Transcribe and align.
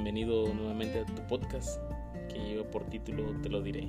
Bienvenido 0.00 0.54
nuevamente 0.54 1.00
a 1.00 1.04
tu 1.04 1.26
podcast 1.26 1.80
que 2.28 2.38
lleva 2.38 2.70
por 2.70 2.84
título 2.84 3.32
Te 3.42 3.48
lo 3.48 3.60
diré. 3.60 3.88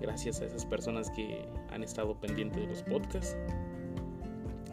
Gracias 0.00 0.40
a 0.40 0.44
esas 0.44 0.64
personas 0.64 1.10
que 1.10 1.48
han 1.72 1.82
estado 1.82 2.14
pendientes 2.14 2.60
de 2.62 2.68
los 2.68 2.84
podcasts. 2.84 3.36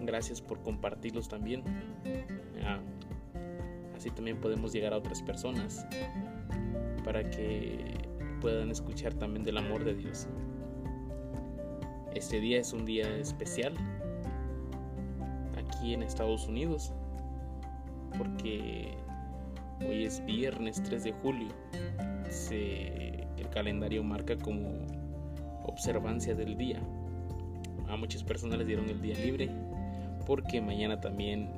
Gracias 0.04 0.42
por 0.42 0.62
compartirlos 0.62 1.28
también. 1.28 1.64
Ah, 2.64 2.80
así 3.96 4.12
también 4.12 4.40
podemos 4.40 4.74
llegar 4.74 4.94
a 4.94 4.98
otras 4.98 5.24
personas 5.24 5.88
para 7.04 7.28
que 7.28 7.96
puedan 8.40 8.70
escuchar 8.70 9.16
también 9.16 9.44
del 9.44 9.58
amor 9.58 9.84
de 9.84 9.96
Dios. 9.96 10.28
Este 12.14 12.40
día 12.40 12.60
es 12.60 12.74
un 12.74 12.86
día 12.86 13.10
especial 13.18 13.74
aquí 15.58 15.96
en 15.96 16.04
Estados 16.04 16.48
Unidos 16.48 16.94
porque 18.20 18.96
hoy 19.86 20.06
es 20.06 20.24
viernes 20.26 20.82
3 20.84 21.04
de 21.04 21.12
julio. 21.14 21.50
el 22.52 23.50
calendario 23.50 24.04
marca 24.04 24.38
como 24.38 24.70
observancia 25.64 26.36
del 26.36 26.58
día. 26.58 26.80
A 27.88 27.96
muchas 27.96 28.24
personas 28.24 28.60
les 28.60 28.68
dieron 28.68 28.90
el 28.90 29.02
día 29.02 29.16
libre 29.16 29.50
porque 30.26 30.62
mañana 30.62 31.00
también 31.00 31.50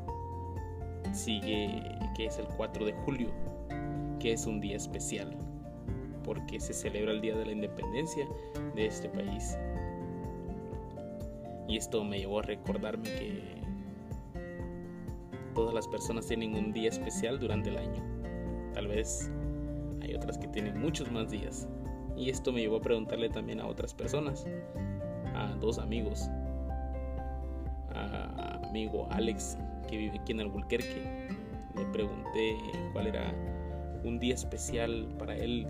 sigue 1.14 1.84
que 2.16 2.26
es 2.26 2.38
el 2.38 2.46
4 2.46 2.86
de 2.86 2.94
julio, 2.94 3.30
que 4.20 4.34
es 4.34 4.46
un 4.46 4.60
día 4.60 4.78
especial 4.78 5.36
porque 6.24 6.60
se 6.60 6.74
celebra 6.74 7.12
el 7.12 7.22
Día 7.22 7.36
de 7.36 7.44
la 7.44 7.52
Independencia 7.54 8.28
de 8.76 8.86
este 8.86 9.10
país. 9.10 9.58
Y 11.68 11.78
esto 11.78 12.04
me 12.04 12.20
llevó 12.20 12.40
a 12.40 12.44
recordarme 12.44 13.06
que 13.06 13.62
todas 15.54 15.74
las 15.74 15.88
personas 15.88 16.28
tienen 16.28 16.56
un 16.56 16.72
día 16.72 16.90
especial 16.90 17.40
durante 17.40 17.70
el 17.70 17.78
año. 17.78 18.04
Tal 18.74 18.88
vez 18.88 19.32
hay 20.02 20.16
otras 20.16 20.38
que 20.38 20.48
tienen 20.48 20.80
muchos 20.80 21.12
más 21.12 21.30
días. 21.30 21.68
Y 22.16 22.30
esto 22.30 22.52
me 22.52 22.62
llevó 22.62 22.78
a 22.78 22.82
preguntarle 22.82 23.30
también 23.30 23.62
a 23.62 23.68
otras 23.68 23.94
personas, 23.94 24.46
a 25.34 25.56
dos 25.60 25.80
amigos, 25.80 26.30
a 27.94 28.60
amigo 28.68 29.08
Alex 29.12 29.58
que 29.90 29.98
vive 29.98 30.20
aquí 30.20 30.34
en 30.34 30.42
Albuquerque. 30.42 31.30
Le 31.76 31.86
pregunté 31.86 32.58
cuál 32.94 33.08
era 33.08 33.34
un 34.04 34.20
día 34.20 34.36
especial 34.36 35.08
para 35.18 35.36
él 35.36 35.68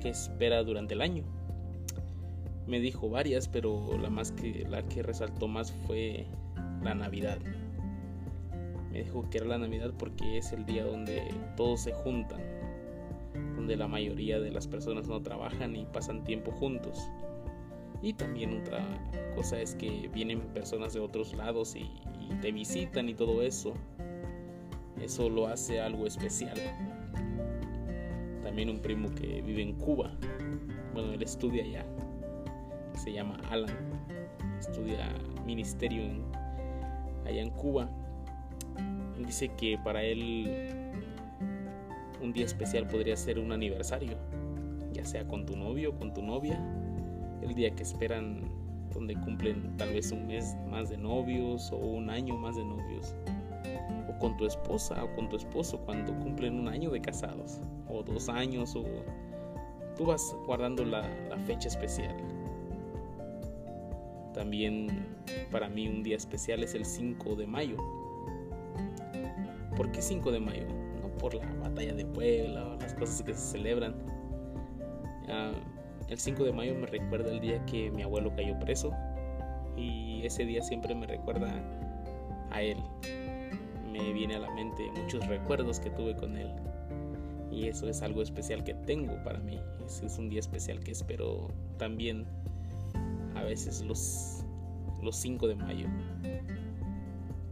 que 0.00 0.10
espera 0.10 0.62
durante 0.62 0.94
el 0.94 1.00
año. 1.00 1.24
Me 2.66 2.80
dijo 2.80 3.08
varias, 3.08 3.48
pero 3.48 3.96
la 3.98 4.10
más 4.10 4.32
que 4.32 4.66
la 4.68 4.82
que 4.82 5.02
resaltó 5.02 5.48
más 5.48 5.72
fue 5.86 6.26
la 6.82 6.94
Navidad. 6.94 7.38
Me 8.90 9.02
dijo 9.02 9.28
que 9.30 9.38
era 9.38 9.46
la 9.46 9.58
Navidad 9.58 9.92
porque 9.98 10.38
es 10.38 10.52
el 10.52 10.64
día 10.64 10.84
donde 10.84 11.22
todos 11.56 11.80
se 11.80 11.92
juntan, 11.92 12.40
donde 13.56 13.76
la 13.76 13.88
mayoría 13.88 14.40
de 14.40 14.50
las 14.50 14.66
personas 14.66 15.08
no 15.08 15.20
trabajan 15.22 15.76
y 15.76 15.84
pasan 15.86 16.24
tiempo 16.24 16.50
juntos. 16.52 17.10
Y 18.00 18.12
también 18.12 18.60
otra 18.60 18.84
cosa 19.34 19.60
es 19.60 19.74
que 19.74 20.08
vienen 20.14 20.40
personas 20.40 20.94
de 20.94 21.00
otros 21.00 21.34
lados 21.34 21.76
y, 21.76 21.90
te 22.40 22.52
visitan 22.52 23.08
y 23.08 23.14
todo 23.14 23.42
eso. 23.42 23.72
Eso 25.00 25.28
lo 25.30 25.46
hace 25.48 25.80
algo 25.80 26.06
especial 26.06 26.60
también 28.58 28.70
un 28.70 28.82
primo 28.82 29.14
que 29.14 29.42
vive 29.42 29.62
en 29.62 29.74
Cuba. 29.74 30.10
Bueno, 30.94 31.12
él 31.12 31.22
estudia 31.22 31.62
allá. 31.62 31.84
Se 32.94 33.12
llama 33.12 33.36
Alan. 33.50 33.70
Estudia 34.58 35.06
ministerio 35.44 36.02
allá 37.26 37.42
en 37.42 37.50
Cuba. 37.50 37.90
Dice 39.18 39.48
que 39.56 39.78
para 39.78 40.02
él 40.02 40.94
un 42.22 42.32
día 42.32 42.46
especial 42.46 42.86
podría 42.86 43.16
ser 43.16 43.38
un 43.38 43.52
aniversario, 43.52 44.16
ya 44.92 45.04
sea 45.04 45.26
con 45.26 45.44
tu 45.44 45.56
novio 45.56 45.90
o 45.90 45.98
con 45.98 46.14
tu 46.14 46.22
novia. 46.22 46.58
El 47.42 47.54
día 47.54 47.70
que 47.70 47.82
esperan 47.82 48.50
donde 48.92 49.14
cumplen 49.14 49.76
tal 49.76 49.92
vez 49.92 50.10
un 50.12 50.26
mes 50.26 50.56
más 50.70 50.88
de 50.88 50.96
novios 50.96 51.70
o 51.72 51.76
un 51.76 52.10
año 52.10 52.36
más 52.36 52.56
de 52.56 52.64
novios 52.64 53.14
con 54.18 54.36
tu 54.36 54.46
esposa 54.46 55.04
o 55.04 55.14
con 55.14 55.28
tu 55.28 55.36
esposo 55.36 55.78
cuando 55.78 56.12
cumplen 56.18 56.58
un 56.58 56.68
año 56.68 56.90
de 56.90 57.00
casados 57.00 57.60
o 57.88 58.02
dos 58.02 58.28
años 58.28 58.74
o 58.76 58.84
tú 59.96 60.06
vas 60.06 60.36
guardando 60.46 60.84
la, 60.84 61.04
fecha 61.46 61.68
especial. 61.68 62.16
También 64.34 64.88
para 65.50 65.68
mí 65.68 65.88
un 65.88 66.02
día 66.02 66.16
especial 66.16 66.62
es 66.62 66.74
el 66.74 66.84
5 66.84 67.36
de 67.36 67.46
mayo. 67.46 67.76
¿Por 69.78 69.92
qué 69.92 70.02
5 70.02 70.32
de 70.32 70.40
mayo? 70.40 70.66
No 71.00 71.08
por 71.18 71.34
la 71.34 71.46
batalla 71.62 71.94
de 71.94 72.04
Puebla 72.04 72.66
o 72.66 72.76
las 72.80 72.94
cosas 72.94 73.22
que 73.22 73.32
se 73.32 73.52
celebran. 73.52 73.94
El 76.08 76.18
5 76.18 76.42
de 76.42 76.52
mayo 76.52 76.74
me 76.74 76.88
recuerda 76.88 77.30
el 77.30 77.38
día 77.38 77.64
que 77.64 77.88
mi 77.92 78.02
abuelo 78.02 78.34
cayó 78.34 78.58
preso 78.58 78.92
y 79.76 80.26
ese 80.26 80.44
día 80.44 80.62
siempre 80.62 80.96
me 80.96 81.06
recuerda 81.06 81.62
a 82.50 82.60
él, 82.60 82.78
me 83.92 84.12
viene 84.12 84.34
a 84.34 84.40
la 84.40 84.50
mente 84.50 84.90
muchos 85.00 85.24
recuerdos 85.28 85.78
que 85.78 85.90
tuve 85.90 86.16
con 86.16 86.36
él. 86.36 86.50
Y 87.52 87.68
eso 87.68 87.88
es 87.88 88.02
algo 88.02 88.20
especial 88.20 88.64
que 88.64 88.74
tengo 88.74 89.22
para 89.22 89.38
mí. 89.38 89.60
Ese 89.86 90.06
es 90.06 90.18
un 90.18 90.28
día 90.28 90.40
especial 90.40 90.80
que 90.80 90.90
espero 90.90 91.52
también 91.76 92.26
a 93.36 93.44
veces 93.44 93.82
los, 93.82 94.44
los 95.04 95.14
5 95.14 95.46
de 95.46 95.54
mayo. 95.54 95.86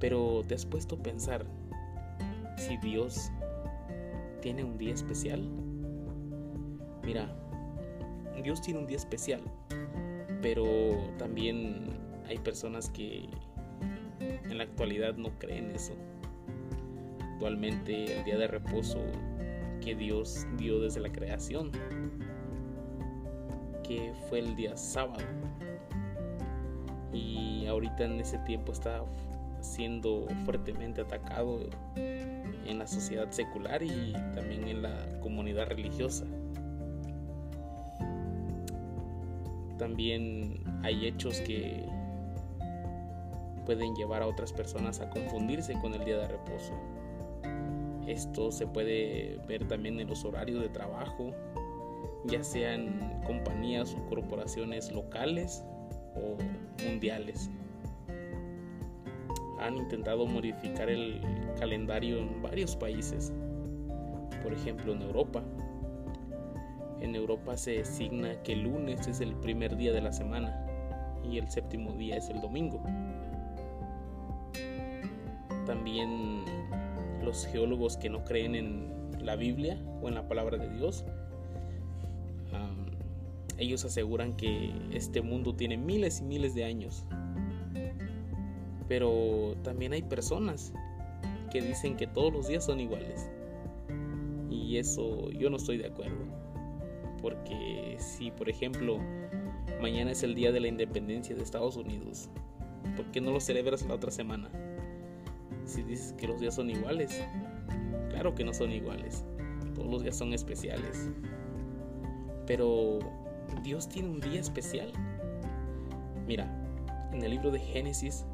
Pero 0.01 0.43
te 0.49 0.57
has 0.57 0.67
puesto 0.67 0.97
a 0.97 0.99
pensar 0.99 1.47
si 2.57 2.77
Dios 2.79 3.31
tiene 4.41 4.65
un 4.65 4.79
día 4.79 4.95
especial. 4.95 5.49
Mira, 7.03 7.29
Dios 8.43 8.61
tiene 8.63 8.81
un 8.81 8.87
día 8.87 8.97
especial, 8.97 9.43
pero 10.43 10.65
también 11.19 11.99
hay 12.29 12.39
personas 12.39 12.91
que 12.91 13.29
en 14.21 14.59
la 14.59 14.65
actualidad 14.65 15.17
no 15.17 15.31
creen 15.39 15.71
eso 15.73 15.95
actualmente 17.37 18.19
el 18.19 18.25
día 18.25 18.39
de 18.39 18.47
reposo 18.47 18.99
que 19.85 19.95
Dios 19.95 20.47
dio 20.57 20.81
desde 20.81 21.01
la 21.01 21.13
creación, 21.13 21.71
que 23.85 24.15
fue 24.29 24.39
el 24.39 24.57
día 24.57 24.75
sábado. 24.75 25.23
Y 27.13 27.67
ahorita 27.67 28.05
en 28.05 28.21
ese 28.21 28.39
tiempo 28.39 28.73
está 28.73 29.05
siendo 29.61 30.27
fuertemente 30.47 31.03
atacado 31.03 31.61
en 32.69 32.79
la 32.79 32.87
sociedad 32.87 33.31
secular 33.31 33.83
y 33.83 34.13
también 34.35 34.69
en 34.69 34.83
la 34.83 35.21
comunidad 35.21 35.69
religiosa. 35.69 36.25
También 39.79 40.63
hay 40.83 41.07
hechos 41.07 41.41
que 41.41 41.85
pueden 43.67 43.95
llevar 43.95 44.23
a 44.23 44.27
otras 44.27 44.53
personas 44.53 45.01
a 45.01 45.11
confundirse 45.11 45.75
con 45.81 45.93
el 45.95 46.05
día 46.05 46.19
de 46.19 46.29
reposo. 46.29 46.73
Esto 48.07 48.53
se 48.53 48.67
puede 48.67 49.39
ver 49.49 49.67
también 49.67 49.99
en 49.99 50.09
los 50.09 50.25
horarios 50.25 50.63
de 50.63 50.69
trabajo, 50.69 51.33
ya 52.25 52.43
sean 52.43 53.21
compañías 53.27 53.95
o 53.95 54.09
corporaciones 54.09 54.93
locales 54.93 55.65
o 56.15 56.37
mundiales. 56.85 57.51
Han 59.67 59.77
intentado 59.79 60.27
modificar 60.27 60.89
el 60.89 61.21
calendario 61.59 62.19
en 62.19 62.41
varios 62.41 62.77
países, 62.77 63.33
por 64.43 64.53
ejemplo 64.53 64.93
en 64.93 65.03
Europa. 65.03 65.43
En 67.01 67.17
Europa 67.17 67.57
se 67.57 67.73
designa 67.73 68.41
que 68.43 68.53
el 68.53 68.63
lunes 68.63 69.09
es 69.09 69.21
el 69.21 69.35
primer 69.35 69.77
día 69.77 69.93
de 69.93 70.01
la 70.01 70.13
semana 70.13 70.65
y 71.29 71.39
el 71.39 71.51
séptimo 71.51 71.93
día 71.95 72.17
es 72.17 72.31
el 72.31 72.41
domingo. 72.41 72.81
También 75.67 76.45
los 77.25 77.47
geólogos 77.47 77.97
que 77.97 78.09
no 78.09 78.25
creen 78.25 78.55
en 78.55 79.11
la 79.21 79.35
Biblia 79.35 79.77
o 80.01 80.07
en 80.07 80.15
la 80.15 80.29
palabra 80.29 80.59
de 80.59 80.69
Dios, 80.71 81.05
ellos 83.59 83.85
aseguran 83.85 84.37
que 84.37 84.71
este 84.93 85.23
mundo 85.23 85.55
tiene 85.55 85.77
miles 85.77 86.21
y 86.21 86.25
miles 86.25 86.55
de 86.55 86.65
años. 86.65 87.07
Pero 88.89 89.57
también 89.63 89.93
hay 89.93 90.03
personas 90.03 90.73
que 91.51 91.61
dicen 91.61 91.97
que 91.97 92.07
todos 92.07 92.33
los 92.33 92.49
días 92.49 92.65
son 92.65 92.81
iguales. 92.81 93.29
Y 94.51 94.79
eso 94.79 95.31
yo 95.31 95.51
no 95.51 95.57
estoy 95.57 95.79
de 95.79 95.87
acuerdo. 95.87 96.25
Porque 97.21 97.97
si, 97.99 98.31
por 98.31 98.49
ejemplo, 98.49 98.99
mañana 99.81 100.13
es 100.13 100.23
el 100.23 100.35
día 100.35 100.53
de 100.53 100.61
la 100.61 100.69
independencia 100.69 101.35
de 101.35 101.43
Estados 101.43 101.77
Unidos, 101.77 102.29
¿por 102.97 103.07
qué 103.07 103.21
no 103.21 103.33
lo 103.33 103.41
celebras 103.41 103.85
la 103.87 103.95
otra 103.95 104.11
semana? 104.11 104.51
si 105.67 105.83
dices 105.83 106.15
que 106.17 106.27
los 106.27 106.41
días 106.41 106.55
son 106.55 106.71
iguales. 106.71 107.23
Claro 108.11 108.35
que 108.35 108.45
no 108.45 108.55
son 108.55 108.73
iguales. 108.73 109.25
Todos 109.75 109.91
los 109.91 110.03
días 110.03 110.17
son 110.17 110.33
especiales. 110.33 111.11
Pero 112.47 113.01
Dios 113.63 113.89
tiene 113.89 114.09
un 114.09 114.21
día 114.21 114.41
especial. 114.41 114.93
Mira, 116.27 116.49
en 117.13 117.23
el 117.23 117.33
libro 117.33 117.51
de 117.51 117.59
Génesis 117.59 118.25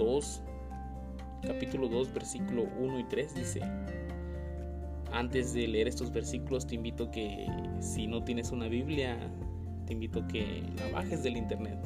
2, 0.00 0.42
capítulo 1.42 1.86
2, 1.86 2.14
versículo 2.14 2.64
1 2.78 3.00
y 3.00 3.04
3 3.04 3.34
dice, 3.34 3.60
antes 5.12 5.52
de 5.52 5.68
leer 5.68 5.88
estos 5.88 6.10
versículos 6.10 6.66
te 6.66 6.74
invito 6.74 7.10
que 7.10 7.46
si 7.80 8.06
no 8.06 8.24
tienes 8.24 8.50
una 8.50 8.66
Biblia, 8.68 9.18
te 9.84 9.92
invito 9.92 10.26
que 10.26 10.64
la 10.76 10.88
bajes 10.88 11.22
del 11.22 11.36
internet. 11.36 11.78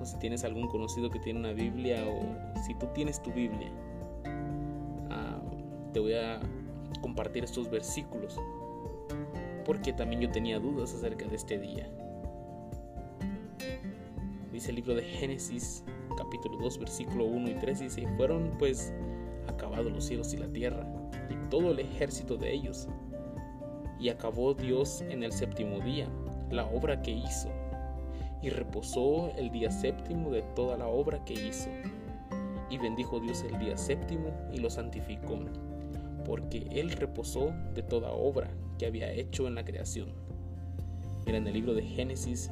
O 0.00 0.04
si 0.04 0.16
tienes 0.18 0.44
algún 0.44 0.68
conocido 0.68 1.10
que 1.10 1.18
tiene 1.18 1.40
una 1.40 1.52
Biblia 1.52 2.04
o 2.06 2.62
si 2.64 2.74
tú 2.74 2.86
tienes 2.94 3.20
tu 3.20 3.32
Biblia, 3.32 3.72
ah, 5.10 5.40
te 5.92 5.98
voy 5.98 6.14
a 6.14 6.38
compartir 7.00 7.42
estos 7.42 7.68
versículos 7.68 8.38
porque 9.64 9.92
también 9.92 10.20
yo 10.20 10.30
tenía 10.30 10.60
dudas 10.60 10.94
acerca 10.94 11.26
de 11.26 11.34
este 11.34 11.58
día. 11.58 11.88
Dice 14.52 14.70
el 14.70 14.76
libro 14.76 14.94
de 14.94 15.02
Génesis 15.02 15.82
capítulo 16.16 16.58
2 16.58 16.78
versículo 16.78 17.24
1 17.24 17.50
y 17.50 17.54
3 17.54 17.80
dice, 17.80 18.06
fueron 18.16 18.52
pues 18.58 18.92
acabados 19.46 19.92
los 19.92 20.04
cielos 20.04 20.32
y 20.34 20.36
la 20.36 20.48
tierra 20.48 20.86
y 21.30 21.48
todo 21.48 21.70
el 21.70 21.78
ejército 21.78 22.36
de 22.36 22.52
ellos. 22.52 22.88
Y 23.98 24.08
acabó 24.08 24.54
Dios 24.54 25.02
en 25.02 25.22
el 25.22 25.32
séptimo 25.32 25.80
día 25.80 26.08
la 26.50 26.64
obra 26.66 27.00
que 27.02 27.10
hizo, 27.10 27.48
y 28.42 28.50
reposó 28.50 29.32
el 29.36 29.50
día 29.50 29.70
séptimo 29.70 30.30
de 30.30 30.42
toda 30.54 30.76
la 30.76 30.86
obra 30.86 31.24
que 31.24 31.32
hizo. 31.32 31.70
Y 32.68 32.78
bendijo 32.78 33.20
Dios 33.20 33.42
el 33.42 33.58
día 33.58 33.76
séptimo 33.76 34.30
y 34.52 34.58
lo 34.58 34.68
santificó, 34.68 35.38
porque 36.26 36.66
Él 36.70 36.90
reposó 36.90 37.52
de 37.74 37.82
toda 37.82 38.10
obra 38.10 38.50
que 38.78 38.86
había 38.86 39.10
hecho 39.10 39.46
en 39.46 39.54
la 39.54 39.64
creación. 39.64 40.12
Mira, 41.24 41.38
en 41.38 41.46
el 41.46 41.54
libro 41.54 41.72
de 41.72 41.82
Génesis 41.82 42.50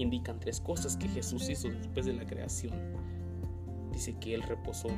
indican 0.00 0.40
tres 0.40 0.60
cosas 0.60 0.96
que 0.96 1.08
Jesús 1.08 1.48
hizo 1.48 1.68
después 1.68 2.06
de 2.06 2.14
la 2.14 2.24
creación. 2.24 2.74
Dice 3.92 4.16
que 4.20 4.34
Él 4.34 4.42
reposó. 4.42 4.88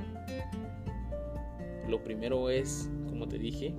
Lo 1.88 2.02
primero 2.04 2.50
es, 2.50 2.88
como 3.08 3.26
te 3.26 3.38
dije, 3.38 3.74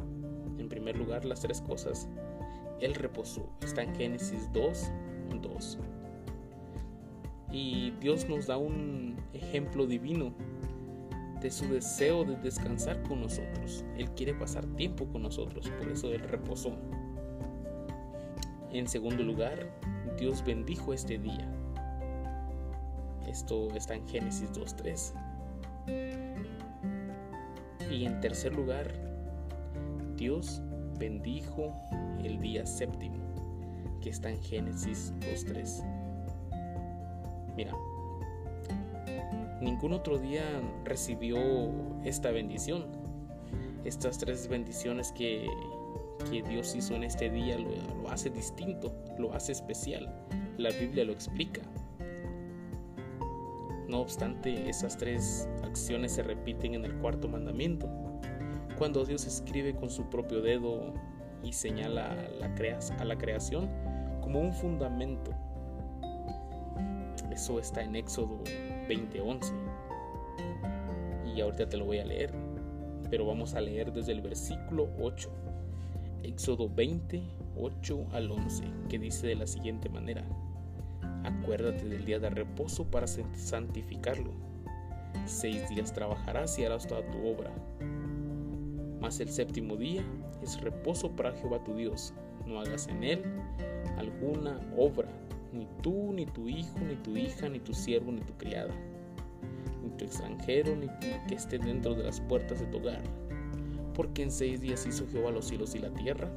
en 0.57 0.67
primer 0.67 0.97
lugar 0.97 1.25
las 1.25 1.41
tres 1.41 1.61
cosas 1.61 2.09
él 2.81 2.95
reposó. 2.95 3.47
Está 3.61 3.83
en 3.83 3.95
Génesis 3.95 4.49
2, 4.53 4.91
2. 5.41 5.77
Y 7.51 7.91
Dios 8.01 8.27
nos 8.27 8.47
da 8.47 8.57
un 8.57 9.17
ejemplo 9.33 9.85
divino 9.85 10.33
de 11.41 11.51
su 11.51 11.67
deseo 11.67 12.23
de 12.23 12.35
descansar 12.37 13.01
con 13.03 13.21
nosotros. 13.21 13.85
Él 13.97 14.09
quiere 14.11 14.33
pasar 14.33 14.65
tiempo 14.75 15.05
con 15.05 15.21
nosotros, 15.21 15.69
por 15.69 15.89
eso 15.89 16.11
Él 16.11 16.21
reposó. 16.21 16.71
En 18.71 18.87
segundo 18.87 19.23
lugar, 19.23 19.79
Dios 20.17 20.43
bendijo 20.43 20.93
este 20.93 21.17
día. 21.17 21.47
Esto 23.27 23.69
está 23.75 23.95
en 23.95 24.07
Génesis 24.07 24.51
2.3. 24.51 25.13
Y 27.89 28.05
en 28.05 28.19
tercer 28.21 28.53
lugar, 28.55 28.91
Dios 30.15 30.61
bendijo 30.99 31.73
el 32.23 32.39
día 32.39 32.65
séptimo, 32.65 33.17
que 34.01 34.09
está 34.09 34.29
en 34.29 34.41
Génesis 34.41 35.13
2.3. 35.19 35.83
Mira, 37.55 37.73
ningún 39.61 39.93
otro 39.93 40.17
día 40.17 40.43
recibió 40.85 41.37
esta 42.03 42.31
bendición. 42.31 42.85
Estas 43.83 44.17
tres 44.17 44.47
bendiciones 44.47 45.11
que, 45.11 45.47
que 46.23 46.41
Dios 46.41 46.75
hizo 46.75 46.95
en 46.95 47.03
este 47.03 47.29
día 47.29 47.57
lo, 47.57 48.09
hace 48.09 48.29
distinto, 48.29 48.93
lo 49.17 49.33
hace 49.33 49.51
especial. 49.51 50.09
La 50.57 50.69
Biblia 50.71 51.05
lo 51.05 51.13
explica. 51.13 51.61
No 53.87 53.99
obstante, 53.99 54.69
esas 54.69 54.97
tres 54.97 55.49
acciones 55.63 56.13
se 56.13 56.23
repiten 56.23 56.75
en 56.75 56.85
el 56.85 56.95
cuarto 56.95 57.27
mandamiento 57.27 57.89
cuando 58.77 59.05
Dios 59.05 59.25
escribe 59.25 59.75
con 59.75 59.89
su 59.89 60.09
propio 60.09 60.41
dedo 60.41 60.93
y 61.43 61.53
señala 61.53 62.17
a 62.99 63.05
la 63.05 63.17
creación 63.17 63.69
como 64.21 64.39
un 64.39 64.53
fundamento. 64.53 65.31
Eso 67.31 67.59
está 67.59 67.81
en 67.81 67.95
Éxodo 67.95 68.43
20:11. 68.87 69.53
Y 71.33 71.41
ahorita 71.41 71.67
te 71.69 71.77
lo 71.77 71.85
voy 71.85 71.99
a 71.99 72.05
leer, 72.05 72.33
pero 73.09 73.25
vamos 73.25 73.55
a 73.55 73.61
leer 73.61 73.91
desde 73.91 74.11
el 74.11 74.21
versículo 74.21 74.89
8. 74.99 75.29
Éxodo 76.23 76.69
20, 76.69 77.21
8 77.55 78.07
al 78.11 78.31
11, 78.31 78.63
que 78.89 78.99
dice 78.99 79.27
de 79.27 79.35
la 79.35 79.47
siguiente 79.47 79.89
manera. 79.89 80.23
Acuérdate 81.23 81.85
del 81.85 82.05
día 82.05 82.19
de 82.19 82.29
reposo 82.29 82.85
para 82.85 83.07
santificarlo. 83.07 84.31
Seis 85.25 85.67
días 85.69 85.93
trabajarás 85.93 86.57
y 86.57 86.65
harás 86.65 86.87
toda 86.87 87.09
tu 87.11 87.27
obra 87.27 87.51
mas 89.01 89.19
el 89.19 89.29
séptimo 89.29 89.75
día 89.75 90.03
es 90.43 90.61
reposo 90.61 91.11
para 91.11 91.33
Jehová 91.33 91.61
tu 91.63 91.75
Dios. 91.75 92.13
No 92.45 92.61
hagas 92.61 92.87
en 92.87 93.03
él 93.03 93.23
alguna 93.97 94.59
obra, 94.77 95.09
ni 95.51 95.67
tú, 95.81 96.13
ni 96.13 96.25
tu 96.27 96.47
hijo, 96.47 96.79
ni 96.79 96.95
tu 96.95 97.17
hija, 97.17 97.49
ni 97.49 97.59
tu 97.59 97.73
siervo, 97.73 98.11
ni 98.11 98.21
tu 98.21 98.33
criada, 98.37 98.73
ni 99.83 99.89
tu 99.97 100.05
extranjero, 100.05 100.75
ni 100.75 100.87
que 101.27 101.35
esté 101.35 101.57
dentro 101.57 101.95
de 101.95 102.03
las 102.03 102.21
puertas 102.21 102.59
de 102.59 102.67
tu 102.67 102.77
hogar. 102.77 103.01
Porque 104.01 104.23
en 104.23 104.31
seis 104.31 104.61
días 104.61 104.87
hizo 104.87 105.05
Jehová 105.11 105.29
los 105.29 105.45
cielos 105.45 105.75
y 105.75 105.77
la 105.77 105.91
tierra, 105.91 106.27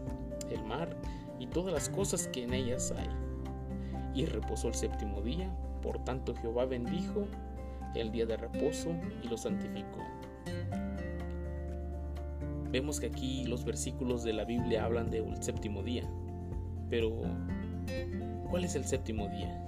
el 0.50 0.62
mar 0.64 0.94
y 1.38 1.46
todas 1.46 1.72
las 1.72 1.88
cosas 1.88 2.28
que 2.28 2.44
en 2.44 2.52
ellas 2.52 2.92
hay. 2.94 3.08
Y 4.14 4.26
reposó 4.26 4.68
el 4.68 4.74
séptimo 4.74 5.22
día, 5.22 5.50
por 5.80 6.04
tanto 6.04 6.34
Jehová 6.34 6.66
bendijo 6.66 7.26
el 7.94 8.12
día 8.12 8.26
de 8.26 8.36
reposo 8.36 8.90
y 9.22 9.28
lo 9.28 9.38
santificó. 9.38 10.04
Vemos 12.70 13.00
que 13.00 13.06
aquí 13.06 13.46
los 13.46 13.64
versículos 13.64 14.24
de 14.24 14.34
la 14.34 14.44
Biblia 14.44 14.84
hablan 14.84 15.10
del 15.10 15.42
séptimo 15.42 15.82
día. 15.82 16.02
Pero, 16.90 17.12
¿cuál 18.50 18.64
es 18.64 18.74
el 18.74 18.84
séptimo 18.84 19.26
día? 19.28 19.58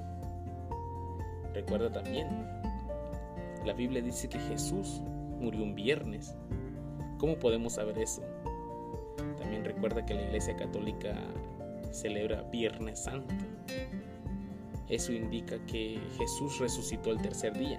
Recuerda 1.54 1.90
también, 1.90 2.28
la 3.64 3.72
Biblia 3.72 4.02
dice 4.02 4.28
que 4.28 4.38
Jesús 4.38 5.00
murió 5.40 5.62
un 5.62 5.75
viernes. 5.75 6.37
¿Cómo 7.18 7.36
podemos 7.36 7.74
saber 7.74 7.98
eso? 7.98 8.22
También 9.38 9.64
recuerda 9.64 10.04
que 10.04 10.14
la 10.14 10.22
Iglesia 10.22 10.54
Católica 10.56 11.14
celebra 11.90 12.42
Viernes 12.42 12.98
Santo. 12.98 13.34
Eso 14.88 15.12
indica 15.12 15.58
que 15.66 15.98
Jesús 16.18 16.58
resucitó 16.58 17.10
el 17.10 17.20
tercer 17.22 17.56
día. 17.56 17.78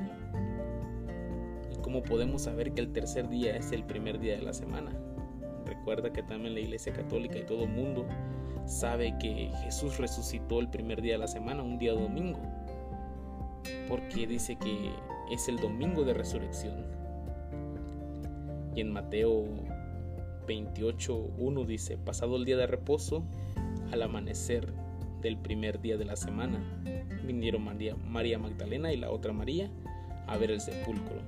¿Y 1.71 1.81
cómo 1.81 2.01
podemos 2.01 2.43
saber 2.43 2.73
que 2.73 2.81
el 2.81 2.91
tercer 2.91 3.29
día 3.29 3.55
es 3.55 3.71
el 3.71 3.83
primer 3.83 4.19
día 4.19 4.35
de 4.35 4.41
la 4.41 4.53
semana? 4.53 4.91
Recuerda 5.65 6.11
que 6.11 6.23
también 6.23 6.55
la 6.55 6.61
Iglesia 6.61 6.91
Católica 6.93 7.37
y 7.37 7.45
todo 7.45 7.65
el 7.65 7.69
mundo 7.69 8.07
sabe 8.65 9.15
que 9.19 9.51
Jesús 9.63 9.97
resucitó 9.97 10.59
el 10.59 10.69
primer 10.69 11.01
día 11.01 11.13
de 11.13 11.19
la 11.19 11.27
semana, 11.27 11.61
un 11.61 11.77
día 11.77 11.93
domingo, 11.93 12.39
porque 13.87 14.25
dice 14.25 14.55
que 14.55 14.91
es 15.31 15.47
el 15.47 15.57
domingo 15.57 16.03
de 16.03 16.13
resurrección. 16.13 16.96
Y 18.77 18.81
en 18.81 18.93
Mateo 18.93 19.47
28.1 20.47 21.65
dice, 21.65 21.97
pasado 21.97 22.35
el 22.35 22.45
día 22.45 22.57
de 22.57 22.67
reposo, 22.67 23.23
al 23.91 24.03
amanecer 24.03 24.71
del 25.19 25.35
primer 25.35 25.81
día 25.81 25.97
de 25.97 26.05
la 26.05 26.15
semana, 26.15 26.59
vinieron 27.25 27.63
María, 27.63 27.95
María 27.95 28.37
Magdalena 28.37 28.93
y 28.93 28.97
la 28.97 29.09
otra 29.09 29.33
María 29.33 29.71
a 30.27 30.37
ver 30.37 30.51
el 30.51 30.61
sepulcro. 30.61 31.23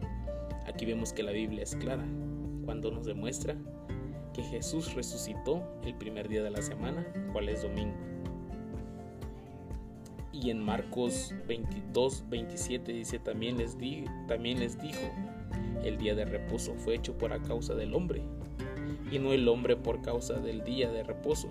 Aquí 0.68 0.86
vemos 0.86 1.12
que 1.12 1.24
la 1.24 1.32
Biblia 1.32 1.63
es 1.63 1.75
clara 1.75 2.06
cuando 2.65 2.91
nos 2.91 3.08
demuestra 3.08 3.56
que 4.32 4.44
Jesús 4.44 4.94
resucitó 4.94 5.63
el 5.84 5.96
primer 5.96 6.29
día 6.29 6.44
de 6.44 6.51
la 6.51 6.62
semana, 6.62 7.03
cual 7.34 7.50
es 7.50 7.63
domingo. 7.63 7.98
Y 10.32 10.51
en 10.51 10.63
Marcos 10.63 11.34
22, 11.48 12.25
27 12.29 12.94
dice, 12.94 13.18
también 13.18 13.58
les, 13.58 13.75
di, 13.75 14.06
también 14.27 14.60
les 14.60 14.79
dijo, 14.79 15.01
el 15.84 15.98
día 15.98 16.16
de 16.16 16.26
reposo 16.26 16.74
fue 16.76 16.96
hecho 16.96 17.18
por 17.18 17.30
causa 17.44 17.74
del 17.76 17.94
hombre, 17.94 18.22
y 19.12 19.20
no 19.20 19.34
el 19.34 19.48
hombre 19.48 19.76
por 19.76 20.02
causa 20.02 20.36
del 20.36 20.64
día 20.64 20.90
de 20.90 21.04
reposo. 21.04 21.50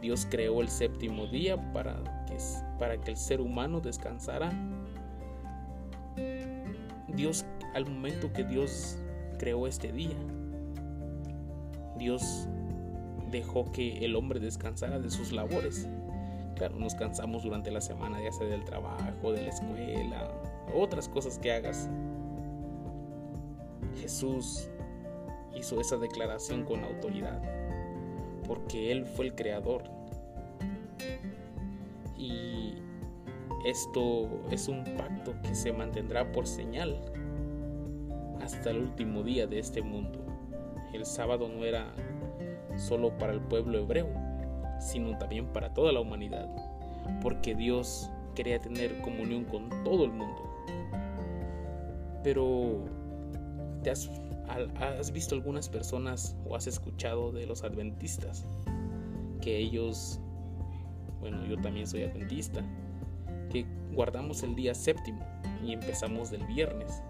Dios 0.00 0.26
creó 0.30 0.60
el 0.60 0.68
séptimo 0.68 1.26
día 1.26 1.72
para 1.72 2.26
que, 2.26 2.36
para 2.78 3.00
que 3.00 3.12
el 3.12 3.16
ser 3.16 3.40
humano 3.40 3.80
descansara. 3.80 4.52
Dios, 7.08 7.46
al 7.74 7.86
momento 7.86 8.32
que 8.32 8.44
Dios 8.44 8.98
creó 9.38 9.66
este 9.66 9.92
día, 9.92 10.16
Dios 11.96 12.48
dejó 13.30 13.70
que 13.72 14.04
el 14.04 14.14
hombre 14.16 14.40
descansara 14.40 14.98
de 14.98 15.10
sus 15.10 15.32
labores. 15.32 15.88
Claro, 16.56 16.76
nos 16.76 16.94
cansamos 16.94 17.42
durante 17.42 17.70
la 17.70 17.80
semana, 17.80 18.22
ya 18.22 18.30
sea 18.30 18.46
del 18.46 18.64
trabajo, 18.64 19.32
de 19.32 19.42
la 19.42 19.48
escuela, 19.48 20.30
otras 20.74 21.08
cosas 21.08 21.38
que 21.38 21.52
hagas. 21.52 21.88
Jesús 23.96 24.68
hizo 25.54 25.80
esa 25.80 25.96
declaración 25.96 26.64
con 26.64 26.84
autoridad, 26.84 27.40
porque 28.46 28.92
Él 28.92 29.06
fue 29.06 29.26
el 29.26 29.34
creador. 29.34 29.84
Y 32.16 32.74
esto 33.64 34.28
es 34.50 34.68
un 34.68 34.84
pacto 34.96 35.34
que 35.42 35.54
se 35.54 35.72
mantendrá 35.72 36.30
por 36.32 36.46
señal 36.46 37.00
hasta 38.42 38.70
el 38.70 38.78
último 38.78 39.22
día 39.22 39.46
de 39.46 39.58
este 39.58 39.82
mundo. 39.82 40.20
El 40.92 41.06
sábado 41.06 41.48
no 41.48 41.64
era 41.64 41.86
solo 42.76 43.16
para 43.18 43.32
el 43.32 43.40
pueblo 43.40 43.78
hebreo, 43.78 44.08
sino 44.78 45.16
también 45.18 45.46
para 45.46 45.72
toda 45.72 45.92
la 45.92 46.00
humanidad, 46.00 46.48
porque 47.22 47.54
Dios 47.54 48.10
quería 48.34 48.60
tener 48.60 49.00
comunión 49.00 49.44
con 49.44 49.68
todo 49.84 50.04
el 50.04 50.12
mundo. 50.12 50.42
Pero, 52.22 52.84
¿te 53.84 53.90
has, 53.90 54.10
has 54.80 55.12
visto 55.12 55.36
algunas 55.36 55.68
personas 55.68 56.36
o 56.44 56.56
has 56.56 56.66
escuchado 56.66 57.30
de 57.30 57.46
los 57.46 57.62
adventistas? 57.62 58.44
Que 59.40 59.58
ellos, 59.58 60.18
bueno, 61.20 61.46
yo 61.46 61.56
también 61.58 61.86
soy 61.86 62.02
adventista, 62.02 62.64
que 63.50 63.64
guardamos 63.92 64.42
el 64.42 64.56
día 64.56 64.74
séptimo 64.74 65.24
y 65.64 65.72
empezamos 65.72 66.30
del 66.30 66.44
viernes. 66.46 67.02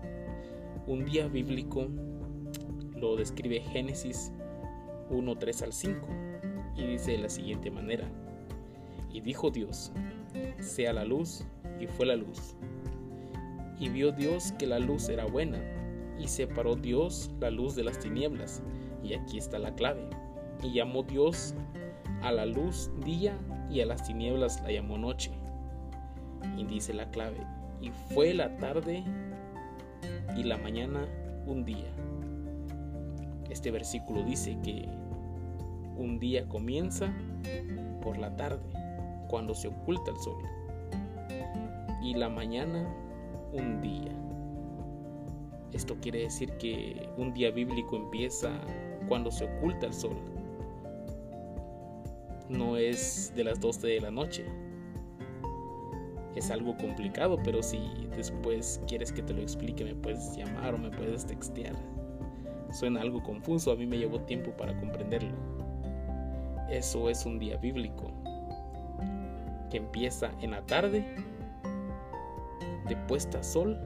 Un 0.87 1.07
día 1.07 1.29
bíblico 1.29 1.87
lo 2.97 3.17
describe 3.17 3.61
Génesis 3.61 4.33
1, 5.11 5.39
3 5.39 5.63
al 5.63 5.73
5 5.73 6.07
y 6.77 6.87
dice 6.87 7.13
de 7.13 7.19
la 7.19 7.31
siguiente 7.31 7.71
manera. 7.71 8.07
Y 9.13 9.21
dijo 9.21 9.51
Dios, 9.51 9.93
sea 10.59 10.93
la 10.93 11.05
luz, 11.05 11.45
y 11.81 11.87
fue 11.87 12.07
la 12.07 12.17
luz. 12.17 12.57
Y 13.79 13.89
vio 13.89 14.11
Dios 14.11 14.53
que 14.59 14.67
la 14.67 14.81
luz 14.81 15.09
era 15.09 15.25
buena, 15.25 15.59
y 16.19 16.29
separó 16.29 16.77
Dios 16.77 17.31
la 17.41 17.51
luz 17.51 17.75
de 17.75 17.85
las 17.85 17.99
tinieblas. 17.99 18.63
Y 19.03 19.15
aquí 19.15 19.39
está 19.39 19.59
la 19.59 19.75
clave. 19.75 20.09
Y 20.63 20.73
llamó 20.73 21.03
Dios 21.03 21.55
a 22.23 22.33
la 22.33 22.47
luz 22.47 22.91
día 23.05 23.37
y 23.71 23.81
a 23.81 23.87
las 23.87 24.05
tinieblas 24.05 24.63
la 24.63 24.73
llamó 24.73 24.99
noche. 24.99 25.31
Y 26.57 26.65
dice 26.65 26.95
la 26.95 27.11
clave, 27.11 27.39
y 27.81 27.91
fue 27.91 28.35
la 28.35 28.57
tarde 28.59 29.03
y 30.37 30.43
la 30.43 30.57
mañana 30.59 31.07
un 31.47 31.65
día. 31.65 31.91
Este 33.51 33.71
versículo 33.71 34.23
dice 34.23 34.59
que 34.63 34.89
un 35.97 36.19
día 36.19 36.49
comienza 36.49 37.13
por 38.03 38.19
la 38.19 38.35
tarde, 38.37 38.65
cuando 39.29 39.55
se 39.55 39.69
oculta 39.69 40.11
el 40.11 40.19
sol, 40.19 40.43
y 42.03 42.15
la 42.15 42.29
mañana 42.29 42.87
un 43.53 43.81
día. 43.81 44.24
Esto 45.75 45.97
quiere 46.01 46.21
decir 46.21 46.53
que 46.53 47.09
un 47.17 47.35
día 47.35 47.51
bíblico 47.51 47.97
empieza 47.97 48.53
cuando 49.09 49.33
se 49.33 49.45
oculta 49.45 49.87
el 49.87 49.93
sol. 49.93 50.17
No 52.49 52.77
es 52.77 53.33
de 53.35 53.43
las 53.43 53.59
12 53.59 53.89
de 53.89 54.01
la 54.01 54.13
noche. 54.13 54.47
Es 56.37 56.53
algo 56.53 56.77
complicado, 56.77 57.39
pero 57.43 57.61
si 57.61 57.81
después 58.17 58.81
quieres 58.87 59.13
que 59.13 59.23
te 59.23 59.35
lo 59.35 59.43
explique, 59.43 59.85
me 59.85 59.97
puedes 59.97 60.37
llamar 60.37 60.75
o 60.75 60.79
me 60.79 60.91
puedes 60.91 61.27
textear. 61.27 61.75
Suena 62.71 63.01
algo 63.01 63.21
confuso, 63.25 63.73
a 63.73 63.77
mí 63.77 63.85
me 63.85 63.99
llevó 63.99 64.21
tiempo 64.21 64.53
para 64.53 64.79
comprenderlo. 64.79 65.33
Eso 66.71 67.11
es 67.11 67.27
un 67.27 67.41
día 67.41 67.57
bíblico 67.57 68.13
que 69.71 69.79
empieza 69.79 70.31
en 70.41 70.53
la 70.53 70.65
tarde 70.67 71.05
de 72.89 72.97
puesta 73.09 73.43
sol 73.43 73.77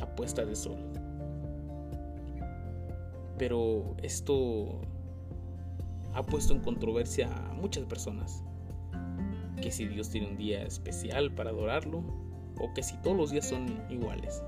a 0.00 0.06
puesta 0.06 0.44
de 0.44 0.54
sol. 0.54 0.91
Pero 3.38 3.96
esto 4.02 4.80
ha 6.14 6.22
puesto 6.22 6.54
en 6.54 6.60
controversia 6.60 7.30
a 7.32 7.54
muchas 7.54 7.84
personas. 7.84 8.42
Que 9.60 9.70
si 9.70 9.86
Dios 9.86 10.10
tiene 10.10 10.28
un 10.28 10.36
día 10.36 10.62
especial 10.62 11.34
para 11.34 11.50
adorarlo, 11.50 12.02
o 12.60 12.72
que 12.74 12.82
si 12.82 12.96
todos 12.98 13.16
los 13.16 13.30
días 13.30 13.48
son 13.48 13.82
iguales, 13.90 14.42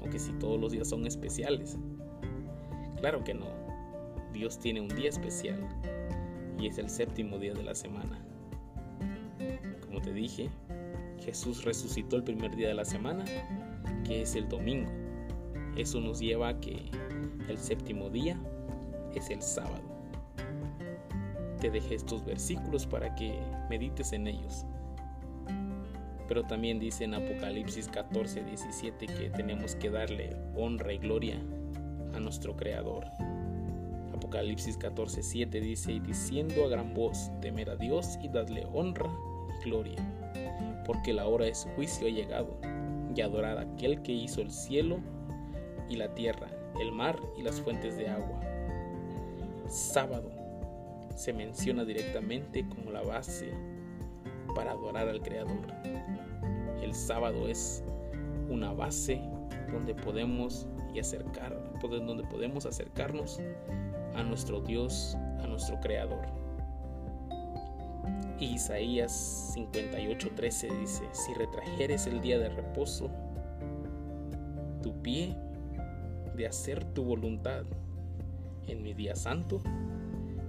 o 0.00 0.08
que 0.08 0.18
si 0.18 0.32
todos 0.34 0.60
los 0.60 0.72
días 0.72 0.88
son 0.88 1.06
especiales. 1.06 1.78
Claro 2.98 3.24
que 3.24 3.34
no. 3.34 3.46
Dios 4.32 4.58
tiene 4.58 4.80
un 4.80 4.88
día 4.88 5.08
especial 5.08 5.58
y 6.58 6.66
es 6.66 6.78
el 6.78 6.90
séptimo 6.90 7.38
día 7.38 7.54
de 7.54 7.62
la 7.62 7.74
semana. 7.74 8.18
Como 9.86 10.00
te 10.00 10.12
dije, 10.12 10.50
Jesús 11.24 11.64
resucitó 11.64 12.16
el 12.16 12.24
primer 12.24 12.54
día 12.54 12.68
de 12.68 12.74
la 12.74 12.84
semana, 12.84 13.24
que 14.04 14.22
es 14.22 14.34
el 14.34 14.48
domingo. 14.48 14.90
Eso 15.76 16.00
nos 16.00 16.20
lleva 16.20 16.48
a 16.48 16.60
que 16.60 16.90
el 17.48 17.58
séptimo 17.58 18.10
día 18.10 18.38
es 19.14 19.30
el 19.30 19.42
sábado. 19.42 19.82
Te 21.60 21.70
dejé 21.70 21.94
estos 21.94 22.24
versículos 22.24 22.86
para 22.86 23.14
que 23.14 23.40
medites 23.70 24.12
en 24.12 24.26
ellos. 24.26 24.64
Pero 26.28 26.42
también 26.44 26.78
dice 26.78 27.04
en 27.04 27.14
Apocalipsis 27.14 27.88
14, 27.88 28.44
17 28.44 29.06
que 29.06 29.30
tenemos 29.30 29.76
que 29.76 29.90
darle 29.90 30.36
honra 30.56 30.92
y 30.92 30.98
gloria 30.98 31.40
a 32.14 32.20
nuestro 32.20 32.56
Creador. 32.56 33.06
Apocalipsis 34.14 34.76
14, 34.76 35.22
7 35.22 35.60
dice, 35.60 35.92
y 35.92 36.00
diciendo 36.00 36.64
a 36.64 36.68
gran 36.68 36.94
voz, 36.94 37.30
temer 37.40 37.70
a 37.70 37.76
Dios 37.76 38.18
y 38.22 38.28
dadle 38.28 38.66
honra 38.72 39.10
y 39.60 39.64
gloria, 39.64 40.82
porque 40.84 41.12
la 41.12 41.26
hora 41.26 41.44
de 41.44 41.54
su 41.54 41.68
juicio 41.70 42.08
ha 42.08 42.10
llegado, 42.10 42.58
y 43.14 43.20
adorar 43.20 43.58
a 43.58 43.62
aquel 43.62 44.02
que 44.02 44.12
hizo 44.12 44.40
el 44.40 44.50
cielo 44.50 44.98
y 45.88 45.96
la 45.96 46.14
tierra, 46.14 46.48
el 46.80 46.92
mar 46.92 47.20
y 47.36 47.42
las 47.42 47.60
fuentes 47.60 47.96
de 47.96 48.08
agua. 48.08 48.40
Sábado 49.68 50.30
se 51.14 51.32
menciona 51.32 51.84
directamente 51.84 52.66
como 52.68 52.90
la 52.90 53.02
base 53.02 53.52
para 54.54 54.72
adorar 54.72 55.08
al 55.08 55.20
Creador. 55.22 55.66
El 56.82 56.94
sábado 56.94 57.48
es 57.48 57.82
una 58.48 58.72
base 58.72 59.20
donde 59.72 59.94
podemos 59.94 60.66
y 60.94 61.00
acercar, 61.00 61.58
donde 61.80 62.24
podemos 62.24 62.64
acercarnos 62.64 63.40
a 64.14 64.22
nuestro 64.22 64.60
Dios, 64.60 65.16
a 65.42 65.46
nuestro 65.46 65.78
Creador. 65.80 66.26
Isaías 68.38 69.54
58:13 69.54 70.80
dice, 70.80 71.04
si 71.12 71.34
retrajeres 71.34 72.06
el 72.06 72.20
día 72.20 72.38
de 72.38 72.50
reposo, 72.50 73.10
tu 74.82 74.92
pie 75.02 75.34
de 76.36 76.46
hacer 76.46 76.84
tu 76.94 77.04
voluntad 77.04 77.64
en 78.66 78.82
mi 78.82 78.94
día 78.94 79.16
santo, 79.16 79.60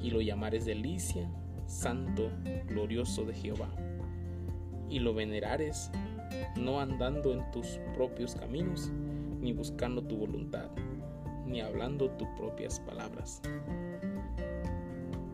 y 0.02 0.12
lo 0.12 0.22
llamares 0.22 0.66
delicia, 0.66 1.30
santo, 1.66 2.30
glorioso 2.68 3.26
de 3.26 3.34
Jehová, 3.34 3.70
y 4.90 5.00
lo 5.00 5.14
venerares, 5.14 5.92
no 6.56 6.80
andando 6.80 7.34
en 7.34 7.50
tus 7.52 7.80
propios 7.96 8.36
caminos, 8.36 8.92
ni 9.42 9.54
buscando 9.54 10.04
tu 10.04 10.18
voluntad, 10.18 10.70
ni 11.46 11.62
hablando 11.62 12.10
tus 12.12 12.28
propias 12.38 12.80
palabras. 12.80 13.42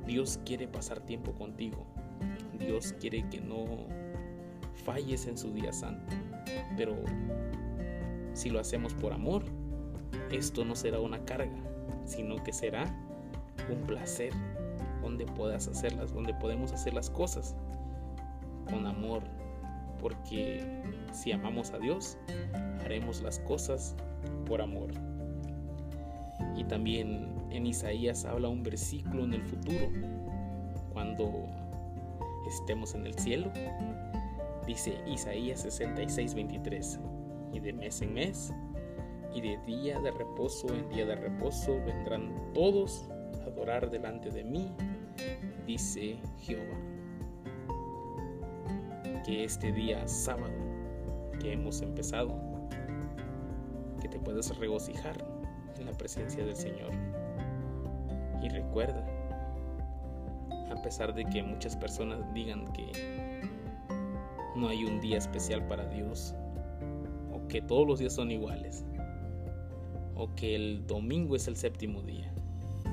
Dios 0.05 0.39
quiere 0.45 0.67
pasar 0.67 1.00
tiempo 1.00 1.33
contigo. 1.33 1.86
Dios 2.60 2.93
quiere 3.00 3.27
que 3.29 3.41
no 3.41 3.65
falles 4.86 5.27
en 5.27 5.38
su 5.38 5.51
día 5.53 5.72
santo. 5.72 6.13
Pero 6.77 6.95
si 8.33 8.50
lo 8.50 8.60
hacemos 8.60 8.93
por 8.93 9.13
amor, 9.13 9.45
esto 10.32 10.65
no 10.65 10.75
será 10.75 11.00
una 11.00 11.24
carga, 11.25 11.51
sino 12.05 12.41
que 12.43 12.53
será 12.53 12.86
un 13.70 13.82
placer 13.86 14.34
donde 15.01 15.25
puedas 15.25 15.67
hacerlas, 15.67 16.13
donde 16.13 16.34
podemos 16.34 16.72
hacer 16.72 16.93
las 16.93 17.10
cosas 17.10 17.55
con 18.70 18.86
amor, 18.88 19.24
porque 20.00 20.82
si 21.12 21.32
amamos 21.32 21.72
a 21.72 21.79
Dios, 21.79 22.17
haremos 22.82 23.22
las 23.22 23.39
cosas 23.39 23.96
por 24.46 24.62
amor. 24.62 24.91
Y 26.55 26.63
también 26.65 27.34
en 27.51 27.65
Isaías 27.65 28.25
habla 28.25 28.50
un 28.50 28.63
versículo 28.63 29.24
en 29.24 29.34
el 29.34 29.43
futuro, 29.43 29.89
cuando 30.91 31.48
estemos 32.48 32.96
en 32.96 33.05
el 33.05 33.13
cielo. 33.15 33.51
Dice 34.65 34.98
Isaías 35.08 35.62
66, 35.62 36.34
23, 36.36 37.00
y 37.51 37.60
de 37.60 37.74
mes 37.74 38.01
en 38.01 38.13
mes, 38.13 38.53
y 39.33 39.41
de 39.41 39.57
día 39.65 39.99
de 39.99 40.11
reposo 40.11 40.67
en 40.73 40.89
día 40.89 41.05
de 41.05 41.15
reposo 41.15 41.79
vendrán 41.85 42.31
todos 42.53 43.09
a 43.41 43.47
adorar 43.47 43.89
delante 43.89 44.29
de 44.29 44.43
mí, 44.43 44.71
dice 45.65 46.17
Jehová. 46.39 46.77
Que 49.25 49.43
este 49.43 49.71
día 49.71 50.07
sábado 50.07 50.53
que 51.39 51.53
hemos 51.53 51.81
empezado, 51.81 52.39
que 54.01 54.07
te 54.07 54.19
puedas 54.19 54.55
regocijar 54.57 55.17
en 55.79 55.85
la 55.85 55.93
presencia 55.93 56.45
del 56.45 56.55
Señor. 56.55 56.91
Y 58.41 58.49
recuerda, 58.49 59.05
a 60.69 60.81
pesar 60.81 61.13
de 61.13 61.25
que 61.25 61.41
muchas 61.41 61.75
personas 61.75 62.33
digan 62.33 62.71
que 62.73 63.41
no 64.55 64.67
hay 64.67 64.83
un 64.85 64.99
día 64.99 65.17
especial 65.17 65.65
para 65.67 65.85
Dios, 65.87 66.35
o 67.33 67.47
que 67.47 67.61
todos 67.61 67.87
los 67.87 67.99
días 67.99 68.13
son 68.13 68.31
iguales, 68.31 68.85
o 70.15 70.34
que 70.36 70.55
el 70.55 70.86
domingo 70.88 71.36
es 71.36 71.48
el 71.48 71.55
séptimo 71.55 72.01
día, 72.01 72.34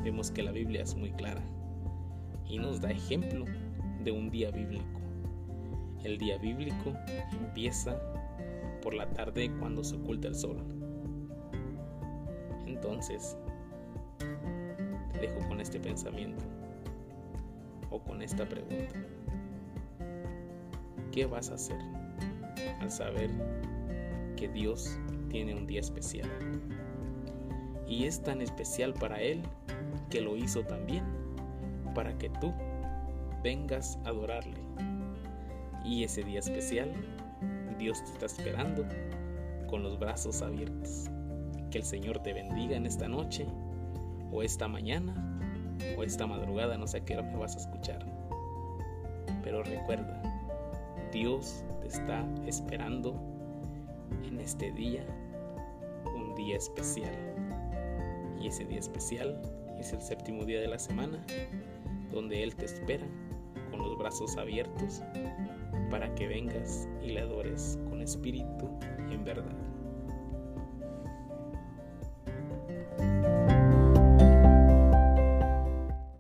vemos 0.03 0.31
que 0.31 0.43
la 0.43 0.53
Biblia 0.53 0.83
es 0.83 0.95
muy 0.95 1.11
clara 1.13 1.43
y 2.49 2.59
nos 2.59 2.81
da 2.81 2.91
ejemplo 2.91 3.45
de 4.05 4.13
un 4.13 4.31
día 4.31 4.51
bíblico. 4.51 5.01
El 6.05 6.19
día 6.19 6.39
bíblico 6.39 6.95
empieza 7.33 8.01
por 8.83 8.95
la 8.95 9.07
tarde 9.11 9.51
cuando 9.59 9.85
se 9.85 9.97
oculta 9.97 10.29
el 10.29 10.35
sol 10.35 10.57
Entonces, 12.67 13.37
te 15.13 15.19
dejo 15.19 15.47
con 15.49 15.61
este 15.61 15.79
pensamiento 15.79 16.43
o 17.91 18.01
con 18.03 18.23
esta 18.23 18.49
pregunta. 18.49 18.95
¿Qué 21.13 21.27
vas 21.27 21.51
a 21.51 21.55
hacer 21.55 21.79
al 22.81 22.91
saber 22.91 23.31
que 24.37 24.49
Dios 24.49 24.99
tiene 25.29 25.55
un 25.55 25.67
día 25.67 25.81
especial? 25.81 26.29
Y 27.91 28.07
es 28.07 28.23
tan 28.23 28.41
especial 28.41 28.95
para 28.95 29.21
Él 29.21 29.43
que 30.09 30.23
lo 30.23 30.37
hizo 30.37 30.63
también 30.63 31.05
para 31.95 32.17
que 32.17 32.31
tú 32.31 32.55
vengas 33.43 33.99
a 34.05 34.11
adorarle. 34.11 34.61
Y 35.85 36.05
ese 36.05 36.23
día 36.23 36.39
especial, 36.39 36.93
Dios 37.79 38.03
te 38.05 38.13
está 38.13 38.27
esperando 38.27 38.87
con 39.69 39.83
los 39.83 39.99
brazos 39.99 40.41
abiertos. 40.41 41.07
Que 41.71 41.79
el 41.79 41.85
Señor 41.85 42.23
te 42.23 42.33
bendiga 42.33 42.77
en 42.77 42.87
esta 42.87 43.09
noche, 43.09 43.47
o 44.33 44.43
esta 44.43 44.69
mañana, 44.69 45.15
o 45.97 46.05
esta 46.05 46.27
madrugada, 46.27 46.77
no 46.79 46.87
sé 46.87 46.99
a 46.99 47.05
qué 47.05 47.17
hora 47.17 47.27
me 47.27 47.37
vas 47.37 47.57
a 47.57 47.59
escuchar. 47.59 48.07
Pero 49.43 49.63
recuerda, 49.63 50.23
Dios 51.13 51.65
te 51.81 51.89
está 51.89 52.25
esperando 52.47 53.21
en 54.25 54.39
este 54.39 54.71
día, 54.73 55.05
un 56.15 56.35
día 56.35 56.57
especial. 56.57 57.30
Y 58.41 58.49
ese 58.49 58.65
día 58.65 58.79
especial 58.79 59.41
es 59.79 59.93
el 59.93 60.01
séptimo 60.01 60.45
día 60.45 60.61
de 60.61 60.69
la 60.69 60.79
semana, 60.79 61.25
donde 62.11 62.43
Él 62.43 62.55
te 62.57 62.65
espera 62.65 63.07
con 63.71 63.81
los 63.81 63.99
brazos 63.99 64.37
abiertos 64.37 65.03
para 65.91 66.15
que 66.15 66.27
vengas 66.27 66.89
y 67.03 67.11
le 67.11 67.21
adores 67.21 67.79
con 67.89 68.01
espíritu 68.01 68.71
y 69.09 69.15
en 69.15 69.25
verdad. 69.25 69.70